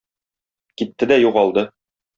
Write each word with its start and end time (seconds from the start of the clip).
Китте 0.83 1.11
дә 1.13 1.21
югалды. 1.27 1.69